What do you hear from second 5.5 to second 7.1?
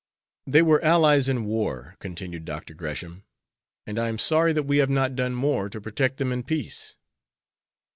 to protect them in peace."